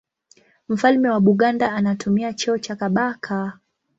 [0.69, 3.59] Mfalme wa Buganda anatumia cheo cha Kabaka.